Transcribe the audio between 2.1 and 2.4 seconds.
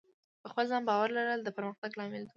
دی.